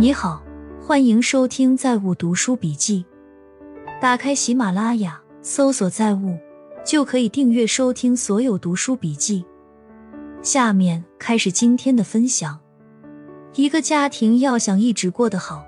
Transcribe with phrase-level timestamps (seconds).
[0.00, 0.40] 你好，
[0.80, 3.04] 欢迎收听《在物读书笔记》。
[4.00, 6.38] 打开喜马拉雅，搜索“在物”，
[6.86, 9.44] 就可以订阅收听所有读书笔记。
[10.40, 12.60] 下面开始今天的分享。
[13.56, 15.64] 一个家庭要想一直过得好，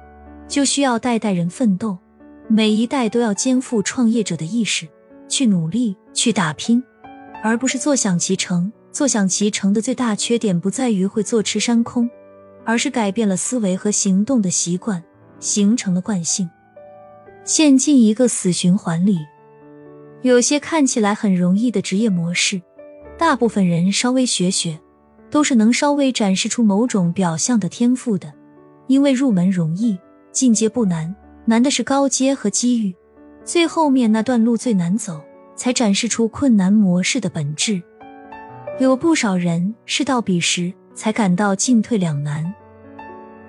[0.47, 1.99] 就需要代代人奋斗，
[2.47, 4.87] 每一代都要肩负创业者的意识，
[5.29, 6.81] 去努力，去打拼，
[7.43, 8.73] 而不是坐享其成。
[8.93, 12.09] 坐享其成的最大缺点不在于会坐吃山空，
[12.65, 15.03] 而是改变了思维和行动的习惯，
[15.39, 16.49] 形成了惯性，
[17.45, 19.19] 陷进一个死循环里。
[20.23, 22.61] 有些看起来很容易的职业模式，
[23.19, 24.79] 大部分人稍微学学，
[25.31, 28.33] 都是能稍微展示出某种表象的天赋的。
[28.87, 29.97] 因为入门容易，
[30.33, 32.95] 进阶不难，难的是高阶和机遇，
[33.45, 35.21] 最后面那段路最难走，
[35.55, 37.81] 才展示出困难模式的本质。
[38.81, 42.55] 有不少人是到彼时才感到进退两难，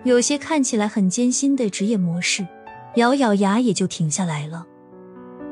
[0.06, 2.48] 有些看起来很艰辛的职业模式，
[2.96, 4.66] 咬咬牙也就停下来了。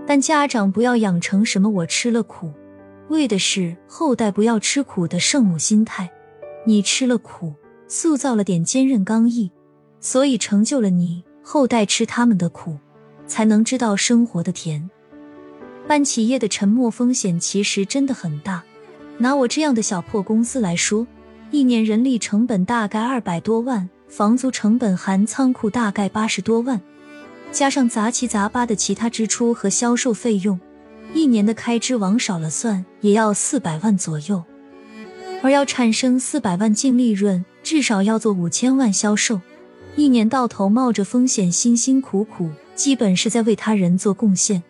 [0.08, 2.54] 但家长不要养成什么“我吃了苦，
[3.10, 6.10] 为的是后代不要吃苦”的圣母心态。
[6.66, 7.54] 你吃了苦，
[7.90, 9.52] 塑造了点坚韧刚毅，
[10.00, 12.78] 所以成就了你后代吃他们的苦，
[13.28, 14.90] 才能知道生活的甜。
[15.86, 18.64] 办企业的沉没风险其实真的很大。
[19.18, 21.06] 拿我这样的小破公司来说，
[21.52, 26.80] 一年人力成本大概二百多万，房租成本含仓库大概八十多万，
[27.52, 30.60] 加上杂七杂八的其他支出和销售费用，
[31.14, 34.44] 一年的开支往少了算也要四百万左右。
[35.42, 39.42] 而要产生四百万净利润，至少要做五千万销售，
[39.96, 44.62] 一年到头冒着风险，辛辛苦苦，基本是在为他人做贡献。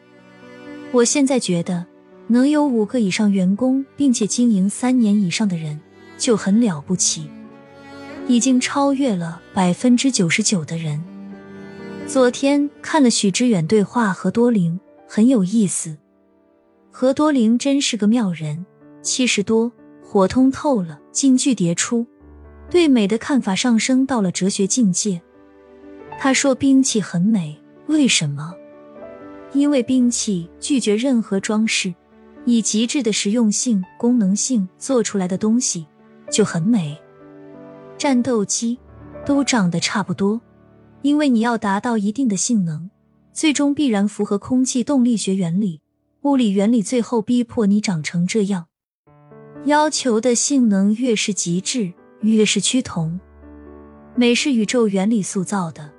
[0.94, 1.86] 我现在觉得。
[2.32, 5.82] 能有五个以上员工，并且经营三年以上的人
[6.20, 7.28] 就很了不起，
[8.28, 11.04] 已经超越了百分之九十九的人。
[12.06, 15.98] 昨天看了许知远对话何多灵，很有意思。
[16.92, 18.66] 何多灵真是个妙人，
[19.02, 19.72] 七十多，
[20.04, 22.06] 火通透了，金句迭出，
[22.70, 25.22] 对美的看法上升到了哲学境界。
[26.20, 27.58] 他说兵器很美，
[27.88, 28.54] 为什么？
[29.54, 31.96] 因为兵器拒绝任何装饰。
[32.46, 35.86] 以极致的实用性、功能性做出来的东西
[36.30, 36.98] 就很美。
[37.98, 38.78] 战斗机
[39.26, 40.40] 都长得差不多，
[41.02, 42.90] 因为你要达到一定的性能，
[43.34, 45.82] 最终必然符合空气动力学原理、
[46.22, 48.68] 物理原理，最后逼迫你长成这样。
[49.66, 53.20] 要求的性能越是极致，越是趋同。
[54.16, 55.92] 美是宇宙原理塑造的，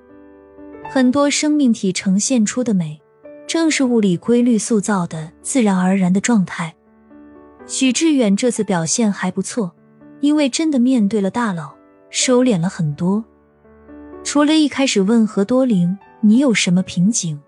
[0.91, 3.01] 很多生命体呈现出的美。
[3.47, 6.77] 正是物理规律塑造的自然而然的状态。
[7.67, 9.75] 许志远这次表现还不错，
[10.21, 11.73] 因为真的面对了大佬，
[12.11, 13.25] 收敛了很多。
[14.23, 17.41] 除了一开始问何多灵你有什么瓶颈，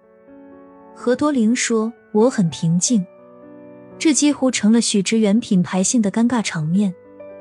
[0.94, 3.04] 何多灵说我很平静。
[3.98, 6.92] 这几乎成了许知远品牌性的尴尬场面。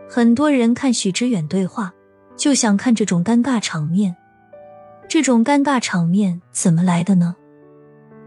[0.07, 1.93] 很多人看许知远对话，
[2.35, 4.15] 就想看这种尴尬场面。
[5.07, 7.35] 这种尴尬场面怎么来的呢？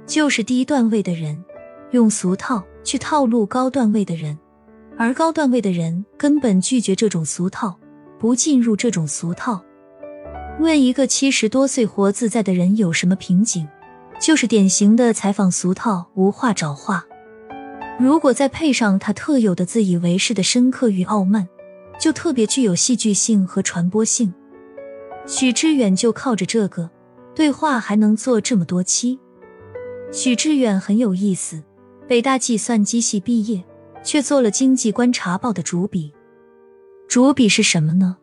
[0.07, 1.45] 就是低段位的人
[1.93, 4.39] 用俗套去套路高段位的人，
[4.97, 7.79] 而高段位的人根本拒绝这种俗套，
[8.19, 9.63] 不进入这种俗套。
[10.61, 13.67] 问一个七十多岁活自在的人有什么瓶颈，
[14.21, 17.05] 就是典型的采访俗套，无话找话。
[17.99, 21.49] 如果再配上他特有的自以为是的深刻与傲慢，
[21.99, 24.33] 就特别具有戏剧性和传播性。
[25.27, 26.91] 许知远就靠着这个
[27.35, 29.19] 对话还能做这么多期。
[30.13, 31.65] 许知远很有意思，
[32.07, 33.65] 北大计算机系毕业，
[34.05, 36.13] 却做了《经济观察报》的主笔。
[37.09, 38.19] 主笔是什么呢？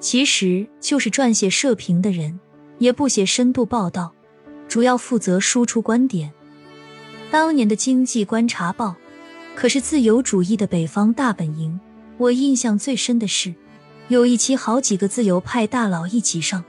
[0.00, 2.40] 其实就是撰写社评的人，
[2.78, 4.12] 也不写深度报道，
[4.66, 6.32] 主要负责输出观点。
[7.30, 8.88] 当年的《经济观察报》
[9.54, 11.78] 可是自由主义的北方大本营。
[12.16, 13.54] 我印象最深的是，
[14.08, 16.64] 有一期好几个自由派大佬一起上，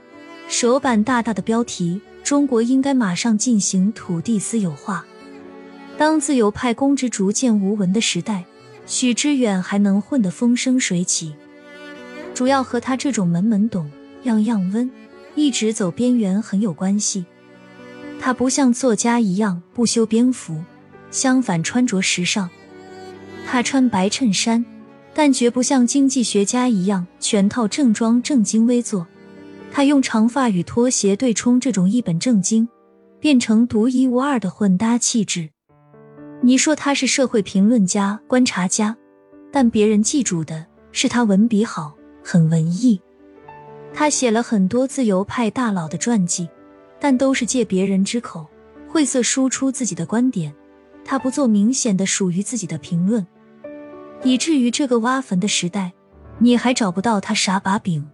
[0.48, 2.00] 首版大大的标题。
[2.22, 5.04] 中国应该马上进行土地私有化。
[6.00, 8.46] 当自由派公知逐渐无闻的时代，
[8.86, 11.34] 许知远还能混得风生水起，
[12.32, 13.90] 主要和他这种门门懂、
[14.22, 14.90] 样样温、
[15.34, 17.26] 一直走边缘很有关系。
[18.18, 20.64] 他不像作家一样不修边幅，
[21.10, 22.48] 相反穿着时尚。
[23.46, 24.64] 他穿白衬衫，
[25.12, 29.06] 但绝不像经济学家一样全套正装正襟危坐。
[29.70, 32.66] 他用长发与拖鞋对冲这种一本正经，
[33.20, 35.50] 变成独一无二的混搭气质。
[36.42, 38.96] 你说他是社会评论家、观察家，
[39.52, 41.94] 但别人记住的是他文笔好，
[42.24, 43.00] 很文艺。
[43.92, 46.48] 他写了很多自由派大佬的传记，
[46.98, 48.46] 但都是借别人之口，
[48.88, 50.54] 晦涩输出自己的观点。
[51.04, 53.26] 他不做明显的属于自己的评论，
[54.22, 55.92] 以至于这个挖坟的时代，
[56.38, 58.08] 你还找不到他啥把柄。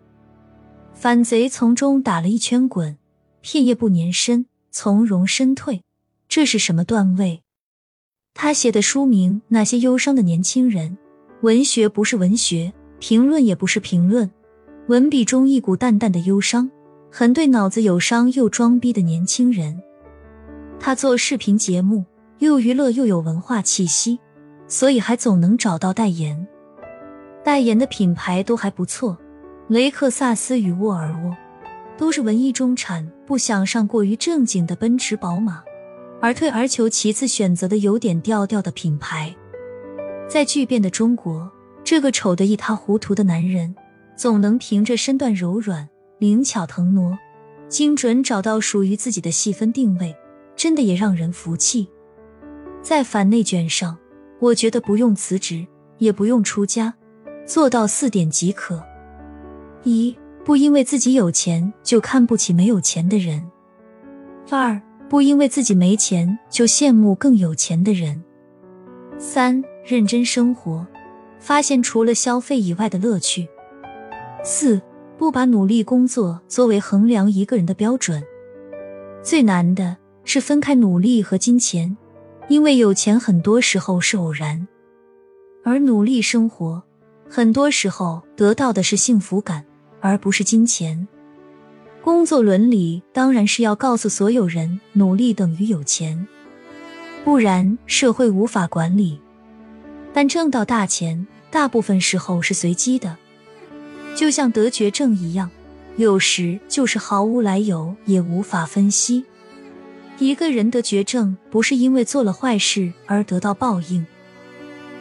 [0.94, 2.96] 反贼从中打了一圈滚，
[3.40, 5.82] 片叶不粘身，从容身退。
[6.28, 7.43] 这是什么段位？
[8.38, 10.91] 他写的书名《那些忧伤的年轻人》，
[11.41, 14.31] 文学不是文学，评论也不是评论，
[14.88, 16.71] 文笔中一股淡淡的忧伤，
[17.11, 19.81] 很对脑子有伤又装逼的年轻人。
[20.79, 22.05] 他做视频节目，
[22.41, 24.19] 又娱乐又有文化气息，
[24.69, 26.47] 所以还总能找到代言。
[27.43, 29.17] 代言的品牌都还不错，
[29.69, 31.35] 雷克萨斯与沃尔沃，
[31.97, 35.62] 都是文艺中产不想上过于正经的奔驰、宝马。
[36.26, 39.32] 而退而求其次，选择的有点调调的品牌，
[40.28, 41.49] 在巨变的中国，
[41.84, 43.73] 这个丑得一塌糊涂的男人，
[44.17, 45.88] 总能凭着身段柔软、
[46.19, 47.17] 灵巧腾挪，
[47.69, 50.12] 精准找到属于自己的细分定位，
[50.56, 51.88] 真的也让人服气。
[52.82, 53.96] 在反内卷上，
[54.40, 55.64] 我觉得不用辞职，
[55.99, 56.93] 也不用出家，
[57.46, 58.82] 做到四点即可：
[59.84, 63.40] 一，不因为自己有钱就看不起没有钱的人；
[64.50, 64.82] 二。
[65.08, 68.23] 不因为自己没钱就羡慕更有钱的人。
[69.19, 70.87] 三、认真生活，
[71.38, 73.49] 发现除了消费以外的乐趣。
[74.44, 74.81] 四、
[75.17, 78.23] 不把努力工作作为衡量一个人的标准。
[79.23, 81.97] 最难的是分开努力和金钱，
[82.49, 84.69] 因为有钱很多时候是偶然，
[85.64, 86.82] 而努力生活
[87.29, 89.64] 很多时候得到的是幸福感，
[90.00, 91.09] 而不是金钱。
[92.06, 96.29] 工作伦理当然是要告诉所有人，努力等于有钱，
[97.25, 99.19] 不然社会无法管理。
[100.14, 103.17] 但挣到大钱，大部分时候是随机的，
[104.14, 105.50] 就像得绝症一样，
[105.97, 109.25] 有时就是毫无来由，也无法分析。
[110.20, 114.06] 一个人得绝症，不是因为做了坏事而得到报应，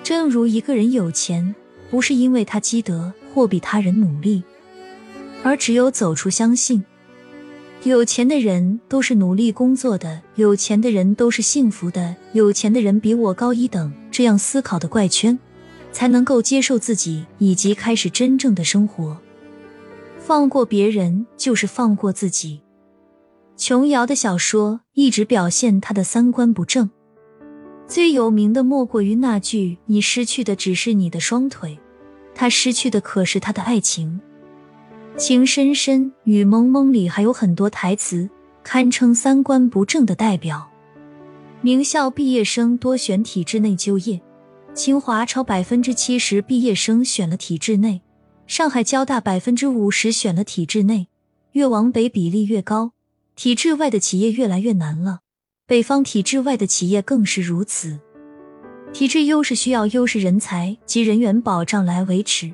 [0.02, 1.54] 正如一个人有钱，
[1.92, 4.42] 不是因为他积德或比他人努力，
[5.44, 6.84] 而只有走出相信。
[7.84, 15.38] 有钱的人都是努力工作的，有钱的人都是幸福的，有钱的人比我高一等，这样思考的怪圈，
[15.92, 19.18] 才能够接受自己，以及开始真正的生活。
[20.18, 22.62] 放过别人就是放过自己。
[23.56, 26.90] 琼瑶的小说一直表现他的三观不正，
[27.88, 31.78] 最有名的莫过于那句“你失去的只是你的双腿，
[32.34, 34.20] 他失去的可是他的爱情”。
[35.18, 38.30] 情深深雨蒙蒙里还有很多台词，
[38.64, 40.70] 堪称三观不正的代表。
[41.62, 44.22] 名校毕业生多选体制内就业，
[44.74, 48.02] 清华超百分之七十毕业生选了体制内，
[48.46, 51.08] 上海交大百分之五十选了体制内，
[51.54, 52.92] 越往北比例越高，
[53.38, 55.20] 体制外的企业越来越难了。
[55.66, 57.98] 北方体制外的企业更是如此。
[58.92, 62.54] 体制优势需要优势人才及人员保障来维持。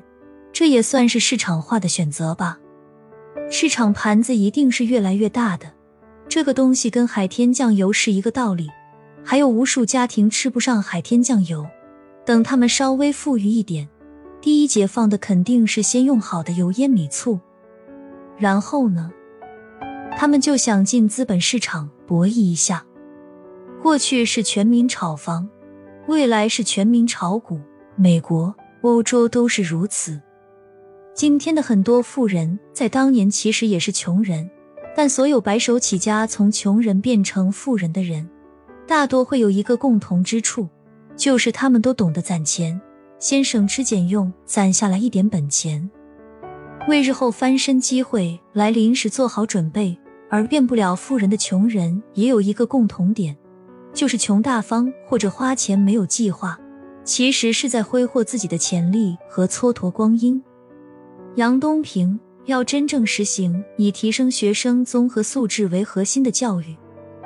[0.52, 2.58] 这也算是市场化的选择吧。
[3.50, 5.72] 市场盘子一定是越来越大的，
[6.28, 8.68] 这个东西跟海天酱油是一个道理。
[9.24, 11.64] 还有无数家庭吃不上海天酱油，
[12.26, 13.88] 等他们稍微富裕一点，
[14.40, 17.38] 第一解放的肯定是先用好的油烟米醋，
[18.36, 19.12] 然后呢，
[20.18, 22.84] 他们就想进资本市场博弈一下。
[23.80, 25.48] 过去是全民炒房，
[26.08, 27.60] 未来是全民炒股，
[27.94, 30.20] 美国、欧洲都是如此。
[31.14, 34.50] 今天的很多富人，在当年其实也是穷人，
[34.96, 38.28] 但所有白手起家从穷人变成富人的人，
[38.86, 40.66] 大多会有一个共同之处，
[41.14, 42.80] 就是他们都懂得攒钱，
[43.18, 45.90] 先省吃俭用攒下来一点本钱，
[46.88, 49.96] 为日后翻身机会来临时做好准备。
[50.30, 53.36] 而变不了富人的穷人，也有一个共同点，
[53.92, 56.58] 就是穷大方或者花钱没有计划，
[57.04, 60.42] 其实是在挥霍自己的潜力和蹉跎光阴。
[61.36, 66.76] 杨东平要真正实行以提升学生综合素质为核心的教育，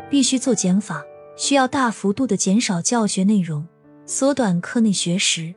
[0.09, 1.03] 必须做减法，
[1.37, 3.67] 需要大幅度的减少教学内容，
[4.05, 5.53] 缩短课内学时。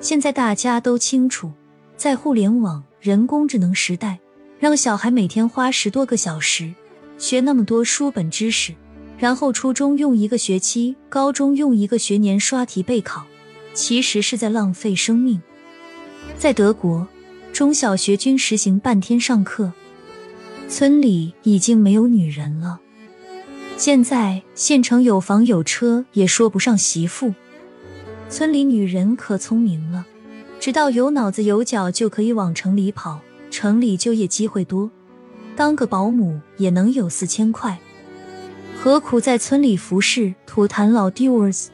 [0.00, 1.50] 现在大家都清楚，
[1.96, 4.20] 在互联网、人工智能时代，
[4.58, 6.74] 让小孩每天花十多个小时
[7.16, 8.74] 学那么多书本知识，
[9.16, 13.24] 然后初中用一个学期，高中用一个学年刷题备考，
[13.72, 15.40] 其实是在浪费生命。
[16.36, 17.08] 在德国。
[17.56, 19.72] 中小学均实行半天上课，
[20.68, 22.78] 村里已经没有女人了。
[23.78, 27.32] 现在县城有房有车也说不上媳妇，
[28.28, 30.04] 村里女人可聪明了，
[30.60, 33.20] 知道有脑子有脚就可以往城里跑，
[33.50, 34.90] 城里就业机会多，
[35.56, 37.78] 当个保姆也能有四千块，
[38.78, 41.68] 何苦在村里服侍土坛老 doers？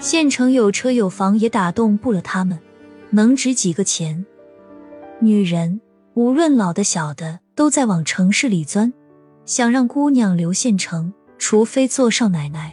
[0.00, 2.58] 县城有车有房也打动不了他们，
[3.10, 4.24] 能值几个钱？
[5.20, 5.80] 女人
[6.14, 8.92] 无论老的小的，都在往城市里钻，
[9.44, 12.72] 想让姑娘留县城，除非做少奶奶。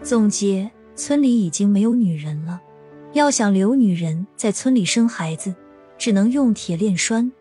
[0.00, 2.60] 总结：村里已经没有女人了。
[3.14, 5.52] 要想留女人在村里生孩子，
[5.98, 7.32] 只能用铁链拴。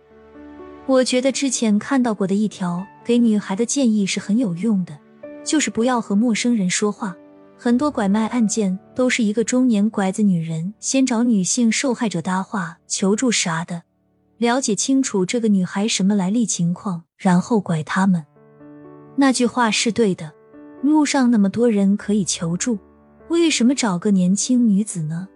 [0.87, 4.97] 我觉得之前看到过的一条给女孩的建议是很有用的，
[5.43, 7.15] 就是不要和陌生人说话。
[7.55, 13.83] 很多拐卖案件都是一个中年拐子女人先找女性受害者搭话求助啥的，
[14.39, 18.25] 了解清楚这个女孩什么来历情况，然后拐他们。
[19.17, 20.31] 那句话是对的，
[20.81, 22.79] 路上那么多人可以求助，
[23.27, 25.27] 为什么找个年轻女子呢？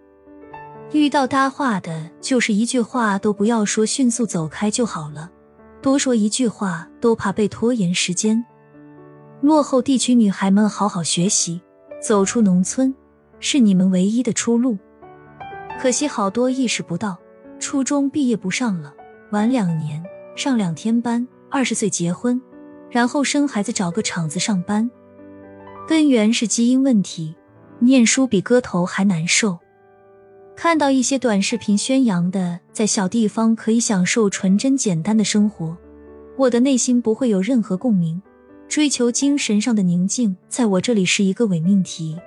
[0.92, 5.30] 遇到搭话的，就是一句话都不要说，迅速走开就好了。
[5.82, 8.42] 多说一句话都怕被拖延时间。
[9.42, 11.60] 落后地区女孩们，好好学习，
[12.00, 12.94] 走出农村
[13.38, 14.78] 是你们唯一的出路。
[15.78, 17.18] 可惜好多意识不到，
[17.58, 18.94] 初中毕业不上了，
[19.30, 20.02] 晚两年
[20.36, 22.40] 上两天班，二十岁结婚，
[22.90, 24.90] 然后生孩子，找个厂子上班。
[25.88, 27.34] 根源是基因问题，
[27.78, 29.58] 念书比割头还难受。
[30.56, 35.76] 看到一些短视频宣扬的在小地方可以享受纯真简单的生活，
[36.36, 38.22] 我的内心不会有任何共鸣。
[38.66, 42.18] 追求精神上的宁静，在我这里是一个伪命题。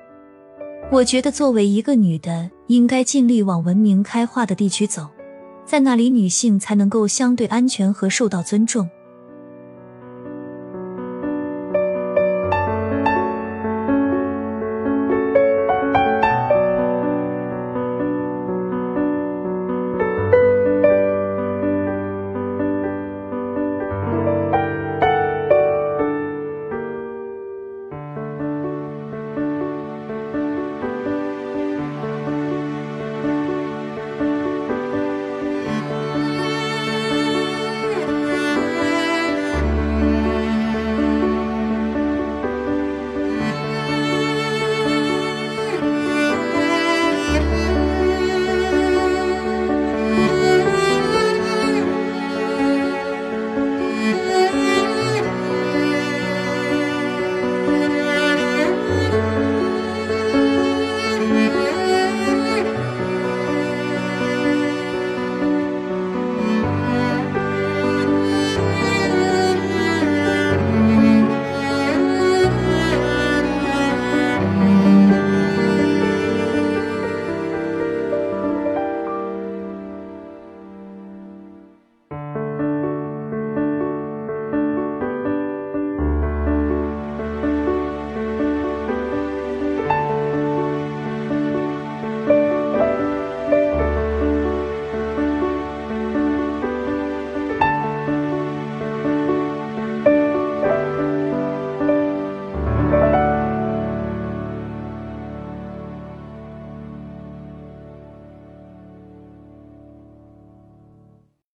[0.92, 5.08] 我觉得作为一个女的，应该尽力往文明开化的地区走，
[5.68, 8.90] 在那里女性才能够相对安全和受到尊重。